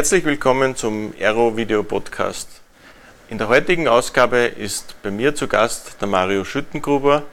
Herzlich 0.00 0.24
willkommen 0.24 0.76
zum 0.76 1.12
Aero 1.20 1.58
Video 1.58 1.82
Podcast. 1.82 2.48
In 3.28 3.36
der 3.36 3.48
heutigen 3.48 3.86
Ausgabe 3.86 4.46
ist 4.46 4.94
bei 5.02 5.10
mir 5.10 5.34
zu 5.34 5.46
Gast 5.46 5.96
der 6.00 6.08
Mario 6.08 6.42
Schüttengruber, 6.42 7.24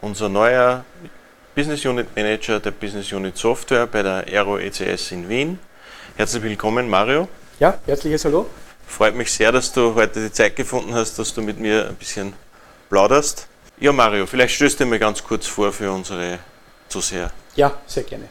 unser 0.00 0.28
neuer 0.28 0.84
Business 1.56 1.84
Unit 1.84 2.06
Manager 2.14 2.60
der 2.60 2.70
Business 2.70 3.12
Unit 3.12 3.36
Software 3.36 3.88
bei 3.88 4.04
der 4.04 4.24
Aero 4.28 4.56
ECS 4.56 5.10
in 5.10 5.28
Wien. 5.28 5.58
Herzlich 6.16 6.44
willkommen, 6.44 6.88
Mario. 6.88 7.26
Ja, 7.58 7.76
herzliches 7.86 8.24
Hallo. 8.24 8.46
Freut 8.86 9.16
mich 9.16 9.32
sehr, 9.32 9.50
dass 9.50 9.72
du 9.72 9.92
heute 9.96 10.22
die 10.22 10.32
Zeit 10.32 10.54
gefunden 10.54 10.94
hast, 10.94 11.18
dass 11.18 11.34
du 11.34 11.42
mit 11.42 11.58
mir 11.58 11.88
ein 11.88 11.96
bisschen 11.96 12.34
plauderst. 12.88 13.48
Ja, 13.80 13.90
Mario, 13.90 14.26
vielleicht 14.26 14.54
stößt 14.54 14.78
du 14.78 14.86
mir 14.86 15.00
ganz 15.00 15.24
kurz 15.24 15.48
vor 15.48 15.72
für 15.72 15.90
unsere 15.90 16.38
Zuseher. 16.88 17.32
Ja, 17.56 17.72
sehr 17.88 18.04
gerne. 18.04 18.28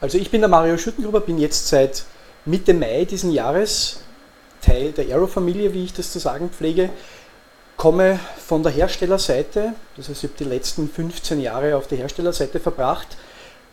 Also 0.00 0.16
ich 0.16 0.30
bin 0.30 0.40
der 0.40 0.48
Mario 0.48 0.78
Schüttengruber, 0.78 1.20
bin 1.20 1.36
jetzt 1.36 1.68
seit 1.68 2.06
Mitte 2.44 2.72
Mai 2.74 3.04
diesen 3.04 3.32
Jahres 3.32 4.00
Teil 4.62 4.92
der 4.92 5.06
Aero-Familie, 5.06 5.72
wie 5.72 5.84
ich 5.84 5.92
das 5.92 6.12
zu 6.12 6.18
sagen 6.18 6.50
pflege, 6.50 6.90
komme 7.76 8.18
von 8.38 8.62
der 8.62 8.72
Herstellerseite, 8.72 9.74
das 9.96 10.08
heißt 10.08 10.24
ich 10.24 10.30
habe 10.30 10.38
die 10.38 10.48
letzten 10.48 10.88
15 10.88 11.40
Jahre 11.40 11.76
auf 11.76 11.86
der 11.86 11.98
Herstellerseite 11.98 12.60
verbracht, 12.60 13.16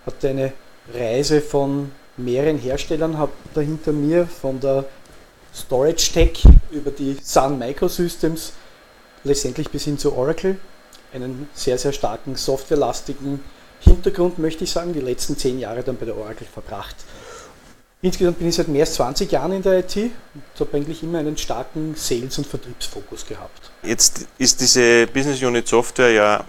hatte 0.05 0.30
eine 0.30 0.53
Reise 0.93 1.41
von 1.41 1.91
mehreren 2.16 2.57
Herstellern 2.57 3.17
habe 3.17 3.31
da 3.53 3.62
hinter 3.62 3.91
mir, 3.91 4.26
von 4.26 4.60
der 4.60 4.85
Storage 5.54 6.12
Tech 6.13 6.43
über 6.71 6.91
die 6.91 7.18
Sun 7.21 7.60
Microsystems, 7.60 8.54
letztendlich 9.23 9.70
bis 9.70 9.84
hin 9.84 9.98
zu 9.98 10.13
Oracle, 10.15 10.57
einen 11.13 11.49
sehr, 11.54 11.77
sehr 11.77 11.93
starken 11.93 12.35
softwarelastigen 12.35 13.41
Hintergrund, 13.79 14.40
möchte 14.40 14.63
ich 14.63 14.71
sagen, 14.71 14.93
die 14.93 15.01
letzten 15.01 15.38
zehn 15.38 15.60
Jahre 15.60 15.84
dann 15.84 15.98
bei 15.98 16.05
der 16.05 16.18
Oracle 16.18 16.48
verbracht. 16.48 16.95
Insgesamt 18.01 18.37
bin 18.37 18.48
ich 18.49 18.55
seit 18.55 18.67
mehr 18.67 18.81
als 18.81 18.93
20 18.93 19.31
Jahren 19.31 19.53
in 19.53 19.62
der 19.63 19.79
IT 19.79 19.95
und 19.95 20.12
habe 20.59 20.77
eigentlich 20.77 21.01
immer 21.01 21.17
einen 21.17 21.35
starken 21.35 21.95
Sales- 21.95 22.37
und 22.37 22.45
Vertriebsfokus 22.45 23.26
gehabt. 23.26 23.71
Jetzt 23.81 24.27
ist 24.37 24.62
diese 24.62 25.07
Business 25.07 25.41
Unit 25.41 25.67
Software 25.67 26.12
ja 26.12 26.43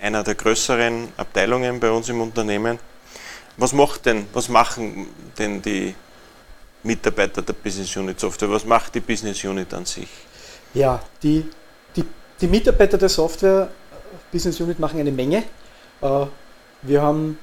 einer 0.00 0.22
der 0.22 0.36
größeren 0.36 1.08
Abteilungen 1.16 1.80
bei 1.80 1.90
uns 1.90 2.08
im 2.08 2.20
Unternehmen. 2.20 2.78
Was 3.56 3.72
macht 3.72 4.06
denn, 4.06 4.26
was 4.32 4.48
machen 4.48 5.08
denn 5.36 5.60
die 5.60 5.94
Mitarbeiter 6.84 7.42
der 7.42 7.54
Business 7.54 7.96
Unit 7.96 8.20
Software? 8.20 8.50
Was 8.50 8.64
macht 8.64 8.94
die 8.94 9.00
Business 9.00 9.42
Unit 9.42 9.74
an 9.74 9.84
sich? 9.86 10.08
Ja, 10.74 11.02
die, 11.22 11.44
die, 11.96 12.04
die 12.40 12.46
Mitarbeiter 12.46 12.98
der 12.98 13.08
Software 13.08 13.68
Business 14.30 14.60
Unit 14.60 14.78
machen 14.78 15.00
eine 15.00 15.10
Menge. 15.12 15.44
Äh, 16.00 16.26
wir 16.82 17.02
haben 17.02 17.38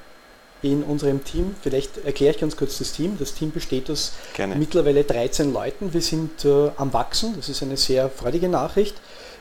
in 0.62 0.82
unserem 0.84 1.24
Team. 1.24 1.54
Vielleicht 1.60 2.04
erkläre 2.04 2.34
ich 2.34 2.40
ganz 2.40 2.56
kurz 2.56 2.78
das 2.78 2.92
Team. 2.92 3.16
Das 3.18 3.34
Team 3.34 3.50
besteht 3.50 3.90
aus 3.90 4.12
Gerne. 4.34 4.54
mittlerweile 4.56 5.04
13 5.04 5.52
Leuten. 5.52 5.92
Wir 5.92 6.00
sind 6.00 6.44
äh, 6.44 6.70
am 6.76 6.92
Wachsen. 6.92 7.34
Das 7.36 7.48
ist 7.48 7.62
eine 7.62 7.76
sehr 7.76 8.08
freudige 8.08 8.48
Nachricht. 8.48 8.94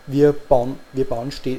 Wir 0.08 0.34
bauen, 0.34 0.80
wir, 0.94 1.06
bauen 1.06 1.30
äh, 1.46 1.58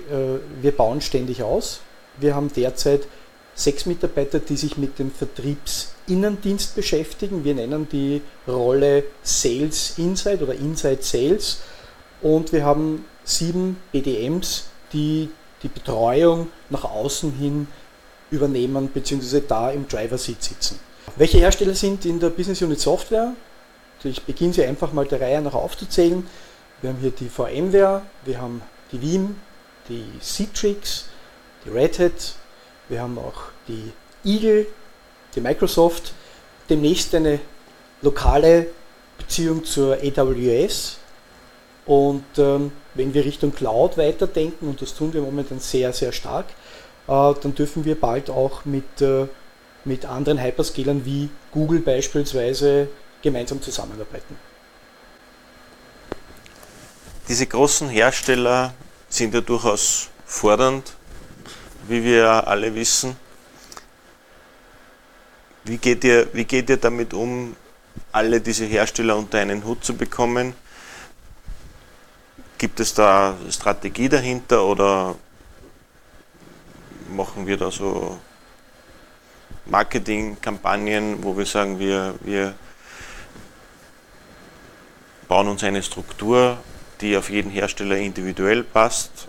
wir 0.60 0.72
bauen 0.72 1.00
ständig 1.00 1.42
aus. 1.42 1.80
Wir 2.18 2.34
haben 2.34 2.52
derzeit 2.52 3.06
sechs 3.54 3.86
Mitarbeiter, 3.86 4.40
die 4.40 4.56
sich 4.56 4.76
mit 4.76 4.98
dem 4.98 5.10
Vertriebsinnendienst 5.12 6.74
beschäftigen. 6.74 7.44
Wir 7.44 7.54
nennen 7.54 7.88
die 7.90 8.22
Rolle 8.48 9.04
Sales 9.22 9.94
Inside 9.96 10.42
oder 10.42 10.54
Inside 10.54 11.02
Sales. 11.02 11.60
Und 12.20 12.52
wir 12.52 12.64
haben 12.64 13.04
sieben 13.24 13.76
BDMs, 13.92 14.64
die 14.92 15.28
die 15.62 15.68
Betreuung 15.68 16.48
nach 16.70 16.84
außen 16.84 17.32
hin 17.32 17.68
übernehmen 18.32 18.88
bzw. 18.88 19.42
da 19.46 19.70
im 19.70 19.86
Driver 19.86 20.18
Seat 20.18 20.42
sitzen. 20.42 20.80
Welche 21.16 21.38
Hersteller 21.38 21.74
sind 21.74 22.04
in 22.04 22.18
der 22.18 22.30
Business 22.30 22.62
Unit 22.62 22.80
Software? 22.80 23.34
Ich 24.02 24.22
beginne 24.22 24.52
sie 24.52 24.64
einfach 24.64 24.92
mal 24.92 25.06
der 25.06 25.20
Reihe 25.20 25.40
nach 25.40 25.54
aufzuzählen. 25.54 26.26
Wir 26.80 26.90
haben 26.90 26.98
hier 26.98 27.12
die 27.12 27.28
VMware, 27.28 28.02
wir 28.24 28.40
haben 28.40 28.62
die 28.90 29.00
Veeam, 29.00 29.36
die 29.88 30.04
Citrix, 30.20 31.04
die 31.64 31.70
Red 31.70 31.98
Hat, 32.00 32.34
wir 32.88 33.00
haben 33.00 33.16
auch 33.18 33.44
die 33.68 33.92
Eagle, 34.24 34.66
die 35.34 35.40
Microsoft, 35.40 36.12
demnächst 36.68 37.14
eine 37.14 37.38
lokale 38.00 38.66
Beziehung 39.18 39.64
zur 39.64 39.98
AWS. 39.98 40.98
Und 41.86 42.24
ähm, 42.38 42.72
wenn 42.94 43.14
wir 43.14 43.24
Richtung 43.24 43.54
Cloud 43.54 43.96
weiterdenken, 43.96 44.68
und 44.68 44.82
das 44.82 44.94
tun 44.94 45.12
wir 45.12 45.20
momentan 45.20 45.60
sehr, 45.60 45.92
sehr 45.92 46.12
stark, 46.12 46.46
dann 47.06 47.54
dürfen 47.54 47.84
wir 47.84 48.00
bald 48.00 48.30
auch 48.30 48.64
mit, 48.64 49.00
äh, 49.00 49.26
mit 49.84 50.04
anderen 50.04 50.42
Hyperscalern 50.42 51.04
wie 51.04 51.28
Google 51.50 51.80
beispielsweise 51.80 52.88
gemeinsam 53.22 53.60
zusammenarbeiten. 53.60 54.36
Diese 57.28 57.46
großen 57.46 57.88
Hersteller 57.88 58.74
sind 59.08 59.34
ja 59.34 59.40
durchaus 59.40 60.08
fordernd, 60.24 60.94
wie 61.88 62.02
wir 62.04 62.46
alle 62.46 62.74
wissen. 62.74 63.16
Wie 65.64 65.78
geht 65.78 66.02
ihr, 66.04 66.28
wie 66.32 66.44
geht 66.44 66.68
ihr 66.68 66.76
damit 66.76 67.14
um, 67.14 67.54
alle 68.10 68.40
diese 68.40 68.64
Hersteller 68.64 69.16
unter 69.16 69.38
einen 69.38 69.64
Hut 69.64 69.84
zu 69.84 69.94
bekommen? 69.96 70.54
Gibt 72.58 72.80
es 72.80 72.94
da 72.94 73.36
Strategie 73.50 74.08
dahinter 74.08 74.64
oder 74.64 75.14
machen 77.12 77.46
wir 77.46 77.56
da 77.56 77.70
so 77.70 78.18
Marketingkampagnen, 79.66 81.22
wo 81.22 81.36
wir 81.36 81.46
sagen, 81.46 81.78
wir, 81.78 82.14
wir 82.22 82.54
bauen 85.28 85.48
uns 85.48 85.62
eine 85.62 85.82
Struktur, 85.82 86.58
die 87.00 87.16
auf 87.16 87.30
jeden 87.30 87.50
Hersteller 87.50 87.96
individuell 87.96 88.62
passt? 88.64 89.28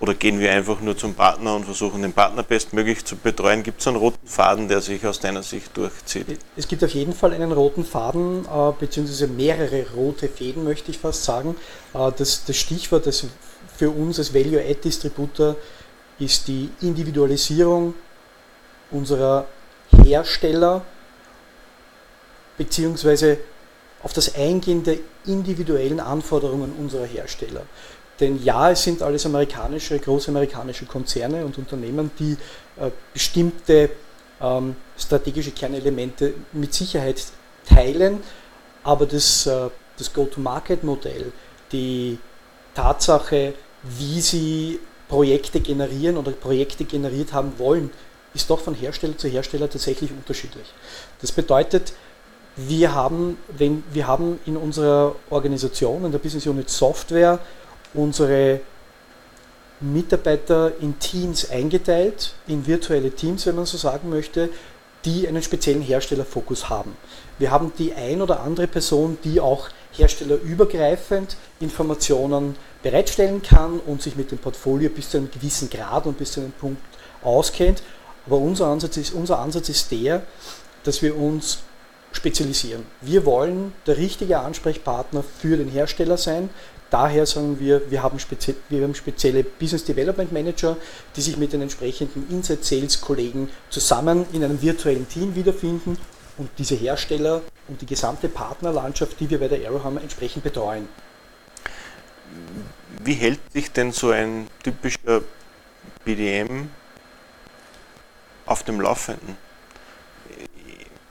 Oder 0.00 0.14
gehen 0.14 0.40
wir 0.40 0.50
einfach 0.50 0.80
nur 0.80 0.96
zum 0.96 1.12
Partner 1.12 1.54
und 1.56 1.66
versuchen 1.66 2.00
den 2.00 2.14
Partner 2.14 2.42
bestmöglich 2.42 3.04
zu 3.04 3.16
betreuen? 3.16 3.62
Gibt 3.62 3.82
es 3.82 3.86
einen 3.86 3.98
roten 3.98 4.26
Faden, 4.26 4.66
der 4.66 4.80
sich 4.80 5.06
aus 5.06 5.20
deiner 5.20 5.42
Sicht 5.42 5.76
durchzieht? 5.76 6.38
Es 6.56 6.66
gibt 6.66 6.82
auf 6.82 6.90
jeden 6.90 7.12
Fall 7.12 7.34
einen 7.34 7.52
roten 7.52 7.84
Faden, 7.84 8.46
äh, 8.46 8.72
beziehungsweise 8.78 9.26
mehrere 9.26 9.84
rote 9.94 10.28
Fäden, 10.28 10.64
möchte 10.64 10.90
ich 10.90 10.98
fast 10.98 11.24
sagen. 11.24 11.54
Äh, 11.92 12.12
das, 12.16 12.44
das 12.46 12.56
Stichwort 12.56 13.06
das 13.06 13.26
für 13.76 13.90
uns 13.90 14.18
als 14.18 14.32
Value-Add-Distributor 14.32 15.56
ist 16.20 16.46
die 16.46 16.70
Individualisierung 16.82 17.94
unserer 18.90 19.46
Hersteller 19.90 20.82
beziehungsweise 22.56 23.38
auf 24.02 24.12
das 24.12 24.34
Eingehen 24.34 24.84
der 24.84 24.98
individuellen 25.26 26.00
Anforderungen 26.00 26.72
unserer 26.78 27.06
Hersteller. 27.06 27.62
Denn 28.18 28.42
ja, 28.42 28.70
es 28.70 28.82
sind 28.82 29.02
alles 29.02 29.24
amerikanische, 29.24 29.98
große 29.98 30.30
amerikanische 30.30 30.84
Konzerne 30.84 31.44
und 31.44 31.56
Unternehmen, 31.56 32.10
die 32.18 32.36
äh, 32.78 32.90
bestimmte 33.14 33.90
ähm, 34.40 34.76
strategische 34.98 35.52
Kernelemente 35.52 36.34
mit 36.52 36.74
Sicherheit 36.74 37.24
teilen, 37.66 38.22
aber 38.82 39.06
das, 39.06 39.46
äh, 39.46 39.70
das 39.96 40.12
Go-to-Market-Modell, 40.12 41.32
die 41.72 42.18
Tatsache, 42.74 43.54
wie 43.82 44.20
sie 44.20 44.80
Projekte 45.10 45.60
generieren 45.60 46.16
oder 46.16 46.30
Projekte 46.30 46.84
generiert 46.84 47.32
haben 47.32 47.58
wollen, 47.58 47.90
ist 48.32 48.48
doch 48.48 48.60
von 48.60 48.74
Hersteller 48.74 49.18
zu 49.18 49.26
Hersteller 49.26 49.68
tatsächlich 49.68 50.12
unterschiedlich. 50.12 50.72
Das 51.20 51.32
bedeutet, 51.32 51.92
wir 52.54 52.94
haben, 52.94 53.36
wenn, 53.58 53.82
wir 53.92 54.06
haben 54.06 54.38
in 54.46 54.56
unserer 54.56 55.16
Organisation, 55.28 56.04
in 56.04 56.12
der 56.12 56.20
Business 56.20 56.46
Unit 56.46 56.70
Software, 56.70 57.40
unsere 57.92 58.60
Mitarbeiter 59.80 60.72
in 60.80 60.96
Teams 61.00 61.50
eingeteilt, 61.50 62.34
in 62.46 62.64
virtuelle 62.64 63.10
Teams, 63.10 63.46
wenn 63.46 63.56
man 63.56 63.66
so 63.66 63.78
sagen 63.78 64.10
möchte, 64.10 64.48
die 65.04 65.26
einen 65.26 65.42
speziellen 65.42 65.82
Herstellerfokus 65.82 66.68
haben. 66.68 66.96
Wir 67.38 67.50
haben 67.50 67.72
die 67.78 67.94
ein 67.94 68.22
oder 68.22 68.40
andere 68.40 68.68
Person, 68.68 69.18
die 69.24 69.40
auch 69.40 69.70
herstellerübergreifend 69.92 71.36
Informationen 71.60 72.56
bereitstellen 72.82 73.42
kann 73.42 73.80
und 73.80 74.02
sich 74.02 74.16
mit 74.16 74.30
dem 74.30 74.38
Portfolio 74.38 74.90
bis 74.90 75.10
zu 75.10 75.18
einem 75.18 75.30
gewissen 75.30 75.68
Grad 75.70 76.06
und 76.06 76.18
bis 76.18 76.32
zu 76.32 76.40
einem 76.40 76.52
Punkt 76.52 76.82
auskennt. 77.22 77.82
Aber 78.26 78.36
unser 78.36 78.66
Ansatz 78.66 78.96
ist, 78.96 79.12
unser 79.12 79.38
Ansatz 79.38 79.68
ist 79.68 79.90
der, 79.90 80.22
dass 80.84 81.02
wir 81.02 81.16
uns 81.16 81.58
spezialisieren. 82.12 82.84
Wir 83.00 83.24
wollen 83.24 83.72
der 83.86 83.96
richtige 83.96 84.40
Ansprechpartner 84.40 85.22
für 85.22 85.56
den 85.56 85.68
Hersteller 85.68 86.16
sein. 86.16 86.50
Daher 86.90 87.24
sagen 87.24 87.60
wir, 87.60 87.88
wir 87.88 88.02
haben, 88.02 88.18
spezie 88.18 88.56
wir 88.68 88.82
haben 88.82 88.96
spezielle 88.96 89.44
Business 89.44 89.84
Development 89.84 90.32
Manager, 90.32 90.76
die 91.14 91.20
sich 91.20 91.36
mit 91.36 91.52
den 91.52 91.62
entsprechenden 91.62 92.28
Inside 92.30 92.62
Sales 92.62 93.00
Kollegen 93.00 93.48
zusammen 93.68 94.26
in 94.32 94.42
einem 94.42 94.60
virtuellen 94.60 95.08
Team 95.08 95.36
wiederfinden 95.36 95.96
und 96.40 96.50
diese 96.58 96.74
Hersteller 96.74 97.42
und 97.68 97.80
die 97.80 97.86
gesamte 97.86 98.28
Partnerlandschaft, 98.28 99.20
die 99.20 99.30
wir 99.30 99.38
bei 99.38 99.48
der 99.48 99.58
Aero 99.58 99.84
haben, 99.84 99.98
entsprechend 99.98 100.42
betreuen. 100.42 100.88
Wie 103.04 103.14
hält 103.14 103.40
sich 103.52 103.70
denn 103.72 103.92
so 103.92 104.10
ein 104.10 104.48
typischer 104.62 105.22
BDM 106.04 106.70
auf 108.46 108.62
dem 108.64 108.80
Laufenden? 108.80 109.36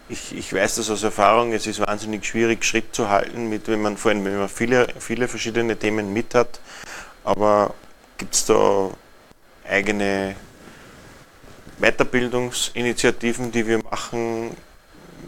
ich, 0.10 0.36
ich 0.36 0.54
weiß 0.54 0.76
das 0.76 0.90
aus 0.90 1.04
Erfahrung, 1.04 1.54
es 1.54 1.68
ist 1.68 1.80
wahnsinnig 1.80 2.26
schwierig, 2.26 2.66
Schritt 2.66 2.96
zu 2.96 3.10
halten, 3.10 3.48
mit, 3.48 3.68
wenn 3.68 3.82
man, 3.82 3.96
vor 3.96 4.12
allem 4.12 4.26
wenn 4.26 4.38
man 4.38 4.50
viele, 4.50 4.88
viele 5.00 5.28
verschiedene 5.28 5.78
Themen 5.78 6.12
mit 6.12 6.34
hat. 6.34 6.60
Aber 7.24 7.76
gibt 8.18 8.34
es 8.34 8.46
da 8.46 8.90
eigene 9.68 10.36
Weiterbildungsinitiativen, 11.78 13.52
die 13.52 13.68
wir 13.68 13.78
machen? 13.84 14.58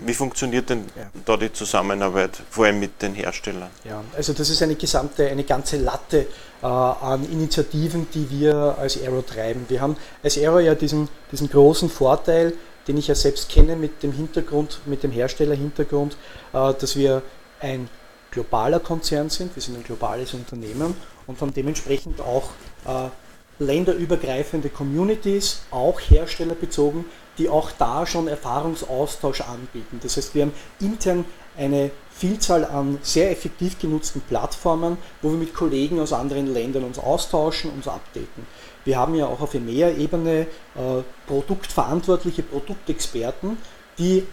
Wie 0.05 0.13
funktioniert 0.13 0.69
denn 0.69 0.85
ja. 0.95 1.09
da 1.25 1.37
die 1.37 1.51
Zusammenarbeit, 1.51 2.41
vor 2.49 2.65
allem 2.65 2.79
mit 2.79 3.01
den 3.01 3.13
Herstellern? 3.13 3.69
Ja, 3.83 4.03
also 4.15 4.33
das 4.33 4.49
ist 4.49 4.61
eine 4.63 4.75
gesamte, 4.75 5.27
eine 5.27 5.43
ganze 5.43 5.77
Latte 5.77 6.27
äh, 6.61 6.65
an 6.65 7.29
Initiativen, 7.31 8.07
die 8.13 8.29
wir 8.29 8.77
als 8.77 9.01
Aero 9.01 9.21
treiben. 9.21 9.65
Wir 9.67 9.81
haben 9.81 9.97
als 10.23 10.37
Aero 10.37 10.59
ja 10.59 10.75
diesen, 10.75 11.09
diesen 11.31 11.49
großen 11.49 11.89
Vorteil, 11.89 12.53
den 12.87 12.97
ich 12.97 13.07
ja 13.07 13.15
selbst 13.15 13.49
kenne 13.49 13.75
mit 13.75 14.01
dem 14.01 14.11
Hintergrund, 14.11 14.79
mit 14.85 15.03
dem 15.03 15.11
Herstellerhintergrund, 15.11 16.17
äh, 16.53 16.73
dass 16.73 16.95
wir 16.95 17.21
ein 17.59 17.89
globaler 18.31 18.79
Konzern 18.79 19.29
sind, 19.29 19.55
wir 19.55 19.61
sind 19.61 19.77
ein 19.77 19.83
globales 19.83 20.33
Unternehmen 20.33 20.95
und 21.27 21.39
haben 21.41 21.53
dementsprechend 21.53 22.21
auch 22.21 22.49
äh, 22.85 23.09
länderübergreifende 23.59 24.69
Communities, 24.69 25.61
auch 25.69 25.99
herstellerbezogen, 25.99 27.05
die 27.37 27.49
auch 27.49 27.71
da 27.71 28.05
schon 28.05 28.27
Erfahrungsaustausch 28.27 29.41
anbieten. 29.41 29.99
Das 30.03 30.17
heißt, 30.17 30.35
wir 30.35 30.43
haben 30.43 30.53
intern 30.79 31.25
eine 31.57 31.91
Vielzahl 32.11 32.65
an 32.65 32.99
sehr 33.01 33.31
effektiv 33.31 33.79
genutzten 33.79 34.21
Plattformen, 34.21 34.97
wo 35.21 35.31
wir 35.31 35.37
mit 35.37 35.53
Kollegen 35.53 35.99
aus 35.99 36.13
anderen 36.13 36.53
Ländern 36.53 36.83
uns 36.83 36.99
austauschen, 36.99 37.71
uns 37.71 37.87
updaten. 37.87 38.45
Wir 38.85 38.97
haben 38.97 39.15
ja 39.15 39.27
auch 39.27 39.41
auf 39.41 39.53
EMEA-Ebene 39.53 40.41
äh, 40.41 40.47
produktverantwortliche 41.27 42.43
Produktexperten, 42.43 43.57
die, 43.97 44.25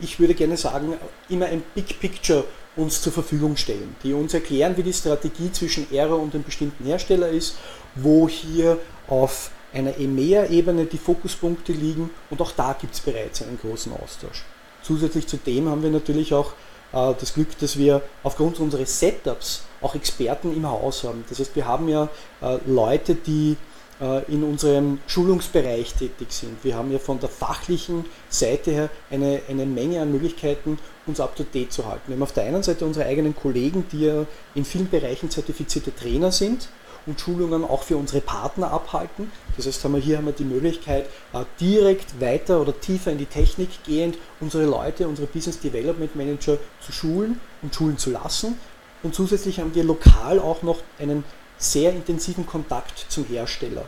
ich 0.00 0.18
würde 0.20 0.34
gerne 0.34 0.56
sagen, 0.56 0.94
immer 1.28 1.46
ein 1.46 1.62
Big 1.74 1.98
Picture 2.00 2.44
uns 2.76 3.00
zur 3.00 3.12
Verfügung 3.12 3.56
stellen, 3.56 3.96
die 4.02 4.12
uns 4.12 4.34
erklären, 4.34 4.76
wie 4.76 4.82
die 4.82 4.92
Strategie 4.92 5.50
zwischen 5.50 5.86
Aero 5.90 6.16
und 6.16 6.34
einem 6.34 6.44
bestimmten 6.44 6.84
Hersteller 6.84 7.28
ist, 7.28 7.56
wo 7.94 8.28
hier 8.28 8.78
auf 9.08 9.50
einer 9.76 9.98
EMEA-Ebene 9.98 10.86
die 10.86 10.98
Fokuspunkte 10.98 11.72
liegen 11.72 12.10
und 12.30 12.40
auch 12.40 12.52
da 12.52 12.72
gibt 12.72 12.94
es 12.94 13.00
bereits 13.00 13.42
einen 13.42 13.58
großen 13.60 13.92
Austausch. 13.92 14.44
Zusätzlich 14.82 15.26
zu 15.26 15.36
dem 15.36 15.68
haben 15.68 15.82
wir 15.82 15.90
natürlich 15.90 16.32
auch 16.32 16.52
äh, 16.92 17.12
das 17.18 17.34
Glück, 17.34 17.58
dass 17.58 17.76
wir 17.76 18.02
aufgrund 18.22 18.58
unseres 18.58 18.98
Setups 18.98 19.64
auch 19.82 19.94
Experten 19.94 20.56
im 20.56 20.66
Haus 20.66 21.04
haben. 21.04 21.24
Das 21.28 21.38
heißt, 21.38 21.54
wir 21.54 21.66
haben 21.66 21.88
ja 21.88 22.08
äh, 22.40 22.58
Leute, 22.66 23.14
die 23.14 23.56
äh, 24.00 24.24
in 24.32 24.42
unserem 24.44 24.98
Schulungsbereich 25.06 25.94
tätig 25.94 26.28
sind. 26.30 26.62
Wir 26.62 26.76
haben 26.76 26.90
ja 26.90 26.98
von 26.98 27.20
der 27.20 27.28
fachlichen 27.28 28.06
Seite 28.30 28.70
her 28.70 28.90
eine, 29.10 29.42
eine 29.48 29.66
Menge 29.66 30.00
an 30.00 30.10
Möglichkeiten, 30.10 30.78
uns 31.06 31.20
up-to-date 31.20 31.72
zu 31.72 31.86
halten. 31.86 32.02
Wir 32.06 32.16
haben 32.16 32.22
auf 32.22 32.32
der 32.32 32.44
einen 32.44 32.62
Seite 32.62 32.86
unsere 32.86 33.06
eigenen 33.06 33.36
Kollegen, 33.36 33.84
die 33.92 34.06
ja 34.06 34.26
in 34.54 34.64
vielen 34.64 34.88
Bereichen 34.88 35.30
zertifizierte 35.30 35.94
Trainer 35.94 36.32
sind 36.32 36.68
und 37.06 37.20
Schulungen 37.20 37.64
auch 37.64 37.82
für 37.82 37.96
unsere 37.96 38.20
Partner 38.20 38.70
abhalten. 38.70 39.30
Das 39.56 39.66
heißt, 39.66 39.86
hier 40.00 40.18
haben 40.18 40.26
wir 40.26 40.32
die 40.32 40.44
Möglichkeit, 40.44 41.06
äh, 41.32 41.44
direkt 41.60 42.20
weiter 42.20 42.60
oder 42.60 42.78
tiefer 42.78 43.12
in 43.12 43.18
die 43.18 43.26
Technik 43.26 43.70
gehend 43.84 44.18
unsere 44.40 44.64
Leute, 44.64 45.08
unsere 45.08 45.26
Business 45.28 45.60
Development 45.60 46.14
Manager 46.16 46.58
zu 46.84 46.92
schulen 46.92 47.40
und 47.62 47.74
schulen 47.74 47.98
zu 47.98 48.10
lassen. 48.10 48.58
Und 49.02 49.14
zusätzlich 49.14 49.60
haben 49.60 49.74
wir 49.74 49.84
lokal 49.84 50.40
auch 50.40 50.62
noch 50.62 50.78
einen 50.98 51.24
sehr 51.58 51.92
intensiven 51.92 52.46
Kontakt 52.46 53.06
zum 53.08 53.24
Hersteller. 53.26 53.84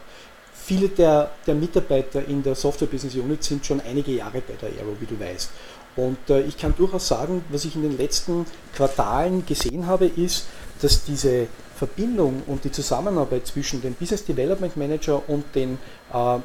Viele 0.53 0.88
der, 0.88 1.31
der 1.47 1.55
Mitarbeiter 1.55 2.25
in 2.26 2.43
der 2.43 2.55
Software 2.55 2.88
Business 2.88 3.15
Unit 3.15 3.43
sind 3.43 3.65
schon 3.65 3.81
einige 3.81 4.12
Jahre 4.12 4.43
bei 4.47 4.55
der 4.55 4.69
Aero, 4.69 4.97
wie 5.00 5.06
du 5.06 5.19
weißt. 5.19 5.50
Und 5.97 6.31
äh, 6.31 6.43
ich 6.43 6.56
kann 6.56 6.75
durchaus 6.76 7.09
sagen, 7.09 7.43
was 7.49 7.65
ich 7.65 7.75
in 7.75 7.82
den 7.82 7.97
letzten 7.97 8.47
Quartalen 8.75 9.44
gesehen 9.47 9.87
habe, 9.87 10.06
ist, 10.06 10.47
dass 10.81 11.05
diese 11.05 11.49
Verbindung 11.78 12.42
und 12.46 12.64
die 12.64 12.72
Zusammenarbeit 12.72 13.46
zwischen 13.46 13.80
dem 13.80 13.94
Business 13.94 14.25
Development 14.25 14.76
Manager 14.76 15.22
und 15.28 15.44
den 15.54 15.78
äh, 16.12 16.36
äh, 16.36 16.40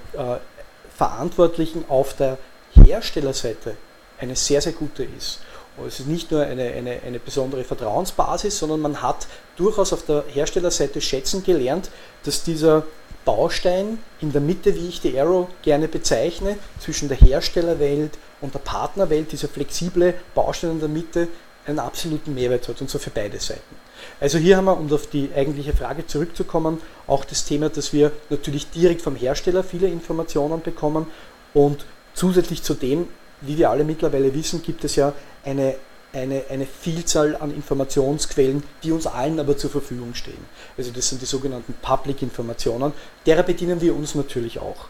Verantwortlichen 0.95 1.85
auf 1.89 2.15
der 2.15 2.37
Herstellerseite 2.73 3.75
eine 4.19 4.35
sehr, 4.35 4.61
sehr 4.61 4.73
gute 4.73 5.03
ist. 5.03 5.39
Es 5.87 5.99
ist 5.99 6.07
nicht 6.07 6.31
nur 6.31 6.43
eine, 6.43 6.71
eine, 6.71 6.99
eine 7.03 7.19
besondere 7.19 7.63
Vertrauensbasis, 7.63 8.59
sondern 8.59 8.79
man 8.79 9.01
hat 9.01 9.27
durchaus 9.55 9.91
auf 9.91 10.05
der 10.05 10.23
Herstellerseite 10.27 11.01
schätzen 11.01 11.43
gelernt, 11.43 11.89
dass 12.23 12.43
dieser 12.43 12.83
Baustein 13.25 13.97
in 14.21 14.31
der 14.31 14.41
Mitte, 14.41 14.75
wie 14.75 14.89
ich 14.89 15.01
die 15.01 15.19
Arrow 15.19 15.47
gerne 15.63 15.87
bezeichne, 15.87 16.57
zwischen 16.79 17.07
der 17.07 17.17
Herstellerwelt 17.17 18.19
und 18.41 18.53
der 18.53 18.59
Partnerwelt, 18.59 19.31
dieser 19.31 19.47
flexible 19.47 20.13
Baustein 20.35 20.71
in 20.71 20.79
der 20.79 20.89
Mitte, 20.89 21.27
einen 21.65 21.79
absoluten 21.79 22.35
Mehrwert 22.35 22.67
hat, 22.67 22.79
und 22.79 22.89
zwar 22.89 23.01
für 23.01 23.09
beide 23.09 23.39
Seiten. 23.39 23.82
Also 24.19 24.37
hier 24.37 24.57
haben 24.57 24.65
wir, 24.65 24.77
um 24.77 24.91
auf 24.91 25.07
die 25.07 25.29
eigentliche 25.35 25.73
Frage 25.73 26.07
zurückzukommen, 26.07 26.81
auch 27.07 27.25
das 27.25 27.45
Thema, 27.45 27.69
dass 27.69 27.93
wir 27.93 28.11
natürlich 28.29 28.69
direkt 28.69 29.01
vom 29.01 29.15
Hersteller 29.15 29.63
viele 29.63 29.87
Informationen 29.87 30.61
bekommen 30.61 31.07
und 31.53 31.85
zusätzlich 32.13 32.63
zu 32.63 32.73
dem, 32.73 33.07
wie 33.41 33.57
wir 33.57 33.69
alle 33.69 33.83
mittlerweile 33.83 34.33
wissen, 34.33 34.61
gibt 34.63 34.83
es 34.83 34.95
ja 34.95 35.13
eine, 35.43 35.75
eine, 36.13 36.43
eine 36.49 36.65
Vielzahl 36.65 37.35
an 37.35 37.53
Informationsquellen, 37.53 38.63
die 38.83 38.91
uns 38.91 39.07
allen 39.07 39.39
aber 39.39 39.57
zur 39.57 39.69
Verfügung 39.69 40.13
stehen. 40.13 40.45
Also 40.77 40.91
das 40.91 41.09
sind 41.09 41.21
die 41.21 41.25
sogenannten 41.25 41.73
Public-Informationen, 41.81 42.93
derer 43.25 43.43
bedienen 43.43 43.81
wir 43.81 43.95
uns 43.95 44.15
natürlich 44.15 44.59
auch. 44.59 44.87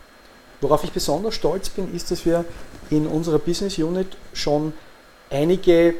Worauf 0.61 0.83
ich 0.83 0.91
besonders 0.91 1.35
stolz 1.35 1.69
bin, 1.69 1.93
ist, 1.93 2.11
dass 2.11 2.25
wir 2.25 2.45
in 2.89 3.07
unserer 3.07 3.39
Business 3.39 3.77
Unit 3.77 4.07
schon 4.33 4.73
einige 5.29 5.95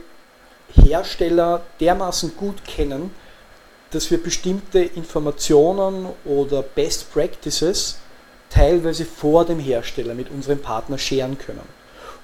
Hersteller 0.76 1.62
dermaßen 1.80 2.36
gut 2.38 2.64
kennen, 2.66 3.12
dass 3.92 4.10
wir 4.10 4.22
bestimmte 4.22 4.80
Informationen 4.80 6.08
oder 6.26 6.64
Best 6.64 7.14
Practices 7.14 8.00
teilweise 8.50 9.06
vor 9.06 9.46
dem 9.46 9.60
Hersteller 9.60 10.14
mit 10.14 10.30
unserem 10.30 10.60
Partner 10.60 10.98
scheren 10.98 11.38
können. 11.38 11.62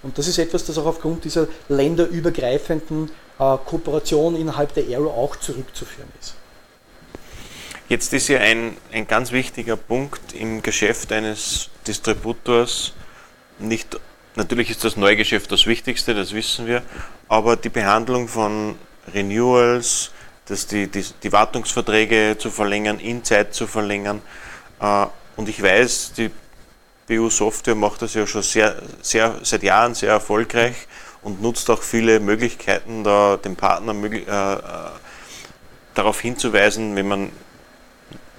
Und 0.01 0.18
das 0.18 0.27
ist 0.27 0.38
etwas, 0.38 0.65
das 0.65 0.77
auch 0.77 0.86
aufgrund 0.86 1.25
dieser 1.25 1.47
länderübergreifenden 1.67 3.12
äh, 3.39 3.58
Kooperation 3.65 4.36
innerhalb 4.36 4.74
der 4.74 4.86
Aero 4.86 5.10
auch 5.10 5.36
zurückzuführen 5.36 6.10
ist. 6.19 6.36
Jetzt 7.89 8.13
ist 8.13 8.27
ja 8.27 8.39
ein, 8.39 8.77
ein 8.91 9.08
ganz 9.08 9.31
wichtiger 9.31 9.75
Punkt 9.75 10.34
im 10.34 10.62
Geschäft 10.62 11.12
eines 11.12 11.69
Distributors 11.88 12.93
nicht 13.58 14.00
Natürlich 14.39 14.69
ist 14.69 14.86
das 14.86 14.96
Neugeschäft 14.96 15.51
das 15.51 15.67
Wichtigste, 15.67 16.13
das 16.15 16.31
wissen 16.31 16.65
wir, 16.65 16.81
aber 17.27 17.58
die 17.58 17.67
Behandlung 17.67 18.29
von 18.29 18.75
Renewals, 19.13 20.12
das 20.46 20.65
die, 20.65 20.88
die, 20.88 21.03
die 21.24 21.31
Wartungsverträge 21.34 22.38
zu 22.39 22.50
verlängern, 22.50 23.01
in 23.01 23.22
Zeit 23.25 23.53
zu 23.53 23.67
verlängern. 23.67 24.22
Äh, 24.79 25.08
und 25.36 25.50
ich 25.50 25.62
weiß, 25.62 26.13
die 26.13 26.31
BU 27.05 27.29
Software 27.29 27.75
macht 27.75 28.01
das 28.01 28.13
ja 28.13 28.25
schon 28.25 28.41
sehr, 28.41 28.81
sehr, 29.01 29.41
seit 29.43 29.62
Jahren 29.62 29.93
sehr 29.93 30.12
erfolgreich 30.12 30.88
und 31.22 31.41
nutzt 31.41 31.69
auch 31.69 31.84
viele 31.84 32.22
Möglichkeiten, 32.22 33.03
da 33.03 33.36
dem 33.36 33.58
Partner 33.58 33.93
äh, 33.93 34.15
äh, 34.15 34.60
darauf 35.96 36.22
hinzuweisen, 36.22 36.96
wenn 36.96 37.10
man 37.10 37.29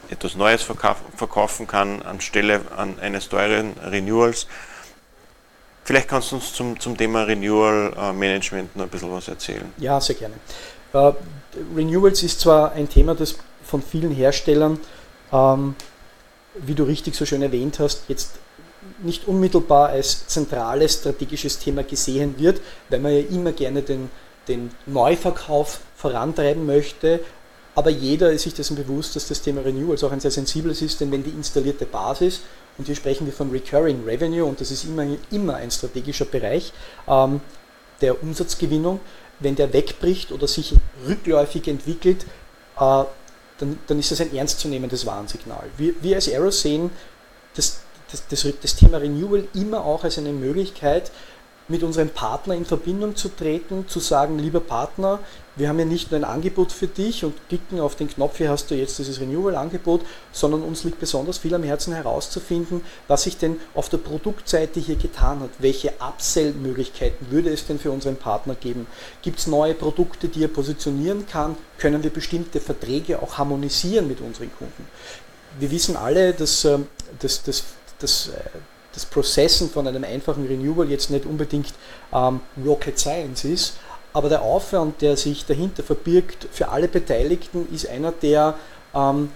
etwas 0.09 0.35
Neues 0.35 0.62
verkaufen 0.62 1.66
kann 1.66 2.00
anstelle 2.00 2.62
an 2.75 2.99
eines 3.00 3.28
teuren 3.28 3.75
Renewals. 3.85 4.47
Vielleicht 5.90 6.06
kannst 6.06 6.30
du 6.30 6.37
uns 6.37 6.52
zum, 6.52 6.78
zum 6.78 6.97
Thema 6.97 7.25
Renewal 7.25 7.92
äh, 7.99 8.12
Management 8.12 8.76
noch 8.76 8.85
ein 8.85 8.88
bisschen 8.88 9.11
was 9.11 9.26
erzählen. 9.26 9.73
Ja, 9.76 10.00
sehr 10.00 10.14
gerne. 10.14 10.35
Uh, 10.94 11.14
Renewals 11.75 12.23
ist 12.23 12.38
zwar 12.38 12.70
ein 12.75 12.88
Thema, 12.88 13.16
das 13.16 13.35
von 13.64 13.82
vielen 13.82 14.12
Herstellern, 14.12 14.78
ähm, 15.32 15.75
wie 16.54 16.76
du 16.76 16.85
richtig 16.85 17.16
so 17.16 17.26
schön 17.26 17.42
erwähnt 17.42 17.80
hast, 17.80 18.04
jetzt 18.06 18.35
nicht 19.02 19.26
unmittelbar 19.26 19.88
als 19.88 20.28
zentrales 20.28 20.92
strategisches 20.92 21.59
Thema 21.59 21.82
gesehen 21.82 22.37
wird, 22.38 22.61
weil 22.88 23.00
man 23.00 23.12
ja 23.12 23.23
immer 23.28 23.50
gerne 23.50 23.82
den, 23.82 24.12
den 24.47 24.70
Neuverkauf 24.87 25.80
vorantreiben 25.97 26.66
möchte. 26.66 27.18
Aber 27.75 27.90
jeder 27.90 28.30
ist 28.30 28.42
sich 28.42 28.54
dessen 28.54 28.76
bewusst, 28.76 29.16
dass 29.16 29.26
das 29.26 29.42
Thema 29.42 29.62
Renewals 29.62 30.04
auch 30.04 30.12
ein 30.12 30.20
sehr 30.20 30.30
sensibles 30.30 30.82
ist, 30.82 31.00
denn 31.00 31.11
wenn 31.11 31.25
die 31.25 31.30
installierte 31.30 31.85
Basis 31.85 32.42
und 32.81 32.87
hier 32.87 32.97
sprechen 32.97 33.27
wir 33.27 33.33
von 33.35 33.51
Recurring 33.51 34.05
Revenue 34.07 34.43
und 34.43 34.59
das 34.59 34.71
ist 34.71 34.85
immer, 34.85 35.07
immer 35.31 35.57
ein 35.57 35.71
strategischer 35.71 36.25
Bereich 36.25 36.73
ähm, 37.07 37.43
der 38.01 38.23
Umsatzgewinnung. 38.23 39.01
Wenn 39.39 39.55
der 39.55 39.71
wegbricht 39.75 40.33
oder 40.33 40.49
sich 40.49 40.75
rückläufig 41.07 41.69
entwickelt, 41.69 42.25
äh, 42.77 43.05
dann, 43.59 43.79
dann, 43.87 43.99
ist 43.99 44.13
das 44.13 44.23
ein 44.23 44.35
ernstzunehmendes 44.35 45.05
Warnsignal. 45.05 45.69
Wir, 45.77 45.93
wir 46.01 46.17
als 46.17 46.27
Aero 46.29 46.51
sehen 46.51 46.91
das, 47.55 47.81
das, 48.11 48.27
das, 48.29 48.47
das 48.63 48.77
Thema 48.77 48.97
Renewal 48.97 49.47
immer 49.53 49.85
auch 49.85 50.03
als 50.03 50.17
eine 50.17 50.33
Möglichkeit, 50.33 51.13
mit 51.71 51.83
unserem 51.85 52.11
Partner 52.11 52.55
in 52.55 52.65
Verbindung 52.65 53.17
zu 53.17 53.29
treten, 53.29 53.87
zu 53.89 54.00
sagen, 54.00 54.39
lieber 54.39 54.61
Partner, 54.61 55.21
wir 55.57 55.69
haben 55.69 55.79
ja 55.79 55.85
nicht 55.85 56.11
nur 56.11 56.19
ein 56.19 56.25
Angebot 56.25 56.73
für 56.73 56.87
dich 56.87 57.25
und 57.25 57.35
klicken 57.49 57.81
auf 57.81 57.95
den 57.95 58.09
Knopf, 58.09 58.39
hier 58.39 58.50
hast 58.50 58.71
du 58.71 58.75
jetzt 58.75 58.99
dieses 58.99 59.21
Renewal-Angebot, 59.21 60.03
sondern 60.33 60.62
uns 60.62 60.85
liegt 60.85 61.00
besonders 61.00 61.39
viel 61.39 61.55
am 61.55 61.62
Herzen 61.62 61.93
herauszufinden, 61.95 62.83
was 63.09 63.23
sich 63.23 63.37
denn 63.37 63.61
auf 63.75 63.89
der 63.89 63.99
Produktseite 63.99 64.81
hier 64.81 64.97
getan 64.97 65.41
hat. 65.41 65.50
Welche 65.59 65.93
Upsell-Möglichkeiten 66.00 67.31
würde 67.31 67.50
es 67.50 67.67
denn 67.67 67.79
für 67.79 67.91
unseren 67.91 68.17
Partner 68.17 68.55
geben? 68.55 68.87
Gibt 69.23 69.39
es 69.39 69.47
neue 69.47 69.75
Produkte, 69.75 70.29
die 70.29 70.45
er 70.45 70.49
positionieren 70.49 71.27
kann? 71.27 71.57
Können 71.79 72.03
wir 72.03 72.11
bestimmte 72.11 72.61
Verträge 72.61 73.23
auch 73.23 73.39
harmonisieren 73.39 74.09
mit 74.09 74.21
unseren 74.21 74.50
Kunden? 74.57 74.87
Wir 75.59 75.71
wissen 75.71 75.97
alle, 75.97 76.33
dass, 76.33 76.65
ähm, 76.65 76.87
dass, 77.19 77.43
dass, 77.43 77.65
dass 77.99 78.29
äh, 78.29 78.33
das 78.94 79.06
Processen 79.06 79.70
von 79.70 79.87
einem 79.87 80.04
einfachen 80.04 80.47
Renewal 80.47 80.90
jetzt 80.90 81.11
nicht 81.11 81.26
unbedingt 81.26 81.73
ähm, 82.12 82.40
Rocket 82.64 82.99
Science 82.99 83.44
ist, 83.44 83.75
aber 84.12 84.28
der 84.28 84.42
Aufwand, 84.42 85.00
der 85.02 85.16
sich 85.16 85.47
dahinter 85.47 85.82
verbirgt 85.82 86.49
für 86.50 86.68
alle 86.68 86.88
Beteiligten, 86.88 87.68
ist 87.73 87.88
einer, 87.88 88.11
der 88.11 88.54
ähm, 88.94 89.30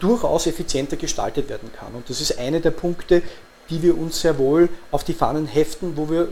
durchaus 0.00 0.46
effizienter 0.46 0.96
gestaltet 0.96 1.48
werden 1.48 1.70
kann. 1.72 1.94
Und 1.94 2.10
das 2.10 2.20
ist 2.20 2.38
einer 2.38 2.60
der 2.60 2.72
Punkte, 2.72 3.22
die 3.70 3.82
wir 3.82 3.96
uns 3.96 4.20
sehr 4.20 4.36
wohl 4.38 4.68
auf 4.90 5.04
die 5.04 5.14
Fahnen 5.14 5.46
heften, 5.46 5.96
wo 5.96 6.10
wir 6.10 6.28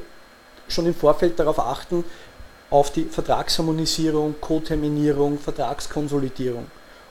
schon 0.69 0.87
im 0.87 0.95
Vorfeld 0.95 1.39
darauf 1.39 1.59
achten, 1.59 2.05
auf 2.69 2.93
die 2.93 3.05
Vertragsharmonisierung, 3.05 4.37
Koterminierung, 4.41 5.39
Vertragskonsolidierung. 5.39 6.67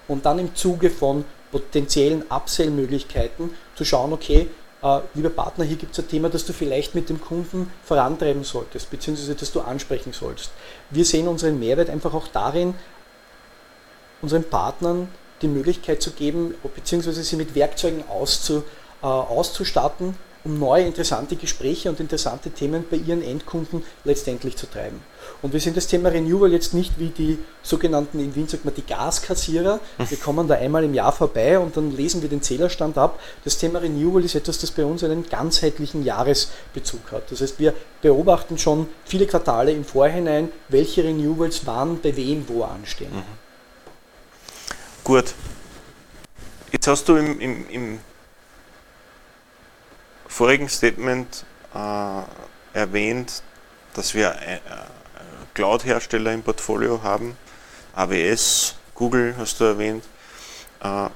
Und 0.07 0.25
dann 0.25 0.39
im 0.39 0.55
Zuge 0.55 0.89
von 0.89 1.25
potenziellen 1.51 2.23
Upsell-Möglichkeiten 2.29 3.51
zu 3.75 3.83
schauen, 3.85 4.13
okay, 4.13 4.47
äh, 4.81 5.00
lieber 5.13 5.29
Partner, 5.29 5.65
hier 5.65 5.77
gibt 5.77 5.93
es 5.93 6.00
ein 6.00 6.07
Thema, 6.07 6.29
das 6.29 6.45
du 6.45 6.53
vielleicht 6.53 6.95
mit 6.95 7.09
dem 7.09 7.19
Kunden 7.19 7.71
vorantreiben 7.83 8.43
solltest, 8.43 8.89
beziehungsweise 8.89 9.36
das 9.36 9.51
du 9.51 9.62
ansprechen 9.62 10.13
sollst. 10.13 10.51
Wir 10.89 11.05
sehen 11.05 11.27
unseren 11.27 11.59
Mehrwert 11.59 11.89
einfach 11.89 12.13
auch 12.13 12.27
darin, 12.27 12.75
unseren 14.21 14.43
Partnern 14.43 15.09
die 15.41 15.48
Möglichkeit 15.48 16.01
zu 16.01 16.12
geben, 16.12 16.55
beziehungsweise 16.75 17.24
sie 17.24 17.36
mit 17.36 17.55
Werkzeugen 17.55 18.03
auszu, 18.09 18.63
äh, 19.01 19.05
auszustatten, 19.05 20.15
um 20.43 20.58
neue 20.58 20.84
interessante 20.84 21.36
Gespräche 21.36 21.89
und 21.89 22.00
interessante 22.00 22.50
Themen 22.51 22.86
bei 22.89 22.98
ihren 22.98 23.22
Endkunden 23.22 23.84
letztendlich 24.03 24.55
zu 24.55 24.69
treiben. 24.69 25.01
Und 25.41 25.53
wir 25.53 25.60
sehen 25.60 25.75
das 25.75 25.88
Thema 25.88 26.10
Renewal 26.10 26.51
jetzt 26.51 26.74
nicht 26.74 27.00
wie 27.00 27.10
die 27.10 27.39
sogenannten, 27.62 28.19
in 28.19 28.36
Wien 28.36 28.48
sagt 28.48 28.65
man 28.65 28.74
die 28.74 28.86
Gaskassierer. 28.86 29.79
Wir 29.98 30.17
kommen 30.17 30.48
da 30.48 30.55
einmal 30.55 30.84
im 30.84 30.93
Jahr 30.93 31.12
vorbei 31.12 31.60
und 31.60 31.75
dann 31.75 31.96
lesen 31.96 32.22
wir 32.22 32.29
den 32.29 32.41
Zählerstand 32.41 32.98
ab. 32.98 33.19
Das 33.43 33.58
Thema 33.58 33.79
Renewal 33.79 34.24
ist 34.24 34.36
etwas, 34.36 34.60
das 34.60 34.72
bei 34.72 34.86
uns 34.86 35.03
einen 35.03 35.27
ganzheitlichen 35.29 36.03
Jahresbezug 36.03 37.12
hat. 37.12 37.31
Das 37.31 37.41
heißt, 37.41 37.60
wir 37.60 37.74
beobachten 38.01 38.58
schon 38.58 38.88
viele 39.05 39.27
Quartale 39.27 39.72
im 39.72 39.84
Vorhinein, 39.84 40.50
welche 40.69 41.03
Renewals 41.03 41.65
wann 41.65 42.01
bei 42.01 42.15
wem 42.15 42.48
wo 42.48 42.63
anstehen. 42.63 43.13
Mhm. 43.13 43.24
Gut. 45.03 45.34
Jetzt 46.72 46.88
hast 46.88 47.10
du 47.10 47.15
im, 47.15 47.39
im, 47.39 47.69
im 47.69 48.00
vorigen 50.29 50.69
Statement 50.69 51.43
äh, 51.75 52.77
erwähnt, 52.77 53.43
dass 53.95 54.13
wir 54.13 54.29
äh, 54.29 54.59
Cloud-Hersteller 55.55 56.31
im 56.31 56.43
Portfolio 56.43 57.03
haben. 57.03 57.36
AWS, 57.93 58.75
Google 58.95 59.36
hast 59.38 59.59
du 59.59 59.65
erwähnt. 59.65 60.05
Äh, 60.81 61.09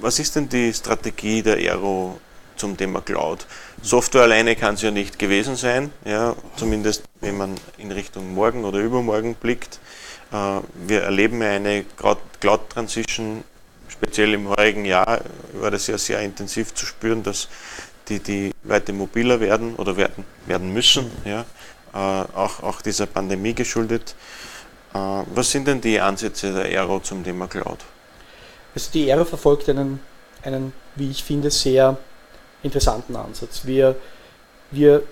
was 0.00 0.18
ist 0.18 0.34
denn 0.34 0.48
die 0.48 0.72
Strategie 0.72 1.42
der 1.42 1.56
Aero 1.56 2.18
zum 2.56 2.76
Thema 2.76 3.02
Cloud? 3.02 3.46
Software 3.82 4.22
alleine 4.22 4.56
kann 4.56 4.74
es 4.74 4.82
ja 4.82 4.90
nicht 4.90 5.18
gewesen 5.18 5.56
sein, 5.56 5.92
ja, 6.04 6.34
zumindest 6.56 7.04
wenn 7.20 7.36
man 7.36 7.54
in 7.78 7.92
Richtung 7.92 8.34
morgen 8.34 8.64
oder 8.64 8.78
übermorgen 8.78 9.34
blickt. 9.34 9.78
Äh, 10.32 10.60
wir 10.86 11.02
erleben 11.02 11.42
eine 11.42 11.84
Cloud-Transition, 12.40 13.44
speziell 13.88 14.34
im 14.34 14.48
heurigen 14.48 14.86
Jahr 14.86 15.20
war 15.52 15.70
das 15.70 15.86
ja 15.86 15.98
sehr 15.98 16.20
intensiv 16.20 16.74
zu 16.74 16.86
spüren, 16.86 17.22
dass 17.22 17.48
die, 18.08 18.18
die 18.20 18.52
weiter 18.62 18.92
mobiler 18.92 19.40
werden 19.40 19.76
oder 19.76 19.96
werden, 19.96 20.24
werden 20.46 20.72
müssen, 20.72 21.10
ja, 21.24 21.44
äh, 21.92 21.96
auch, 22.36 22.62
auch 22.62 22.82
dieser 22.82 23.06
Pandemie 23.06 23.54
geschuldet. 23.54 24.14
Äh, 24.92 24.98
was 24.98 25.50
sind 25.50 25.66
denn 25.66 25.80
die 25.80 26.00
Ansätze 26.00 26.52
der 26.52 26.64
Aero 26.64 27.00
zum 27.00 27.24
Thema 27.24 27.46
Cloud? 27.46 27.78
Also 28.74 28.90
die 28.92 29.10
Aero 29.10 29.24
verfolgt 29.24 29.68
einen, 29.68 30.00
einen, 30.42 30.72
wie 30.96 31.10
ich 31.10 31.24
finde, 31.24 31.50
sehr 31.50 31.96
interessanten 32.62 33.16
Ansatz. 33.16 33.62
Wir, 33.64 33.96
wir, 34.70 35.02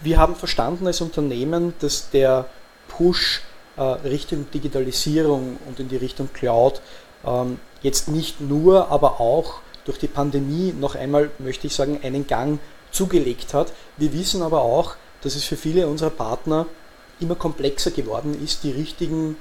wir 0.00 0.18
haben 0.18 0.36
verstanden 0.36 0.86
als 0.86 1.00
Unternehmen, 1.00 1.74
dass 1.80 2.10
der 2.10 2.46
Push 2.88 3.42
äh, 3.76 3.82
Richtung 3.82 4.50
Digitalisierung 4.52 5.58
und 5.66 5.80
in 5.80 5.88
die 5.88 5.96
Richtung 5.96 6.32
Cloud 6.32 6.80
ähm, 7.24 7.58
jetzt 7.82 8.08
nicht 8.08 8.40
nur, 8.40 8.90
aber 8.90 9.20
auch 9.20 9.60
durch 9.84 9.98
die 9.98 10.08
Pandemie 10.08 10.72
noch 10.78 10.94
einmal, 10.94 11.30
möchte 11.38 11.66
ich 11.66 11.74
sagen, 11.74 12.00
einen 12.02 12.26
Gang 12.26 12.58
zugelegt 12.90 13.54
hat. 13.54 13.72
Wir 13.96 14.12
wissen 14.12 14.42
aber 14.42 14.62
auch, 14.62 14.94
dass 15.22 15.34
es 15.34 15.44
für 15.44 15.56
viele 15.56 15.86
unserer 15.88 16.10
Partner 16.10 16.66
immer 17.20 17.34
komplexer 17.34 17.90
geworden 17.90 18.36
ist, 18.42 18.64
die 18.64 18.70
richtigen 18.70 19.36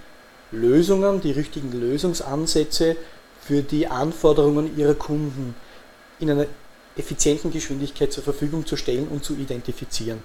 Lösungen, 0.51 1.21
die 1.21 1.31
richtigen 1.31 1.71
Lösungsansätze 1.71 2.95
für 3.41 3.61
die 3.61 3.87
Anforderungen 3.87 4.77
ihrer 4.77 4.93
Kunden 4.93 5.55
in 6.19 6.29
einer 6.29 6.45
effizienten 6.95 7.51
Geschwindigkeit 7.51 8.13
zur 8.13 8.23
Verfügung 8.23 8.65
zu 8.65 8.77
stellen 8.77 9.07
und 9.07 9.23
zu 9.23 9.33
identifizieren. 9.33 10.19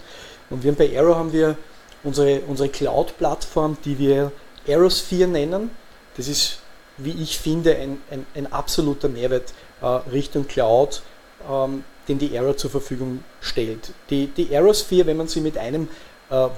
Und 0.50 0.62
wir 0.62 0.70
haben 0.70 0.76
bei 0.76 0.96
Arrow 0.98 1.16
haben 1.16 1.32
wir 1.32 1.56
unsere, 2.04 2.40
unsere 2.40 2.68
Cloud-Plattform, 2.68 3.78
die 3.84 3.98
wir 3.98 4.32
Aerosphere 4.66 5.26
nennen. 5.26 5.70
Das 6.16 6.28
ist, 6.28 6.58
wie 6.98 7.22
ich 7.22 7.38
finde, 7.38 7.76
ein, 7.76 7.98
ein, 8.10 8.26
ein 8.34 8.52
absoluter 8.52 9.08
Mehrwert 9.08 9.54
Richtung 9.86 10.46
Cloud, 10.46 11.02
ähm, 11.48 11.84
den 12.08 12.18
die 12.18 12.36
Arrow 12.38 12.56
zur 12.56 12.70
Verfügung 12.70 13.22
stellt. 13.40 13.92
Die, 14.10 14.28
die 14.28 14.54
Aerosphere, 14.54 15.06
wenn 15.06 15.16
man 15.16 15.28
sie 15.28 15.40
mit 15.40 15.58
einem 15.58 15.88
äh, 16.30 16.48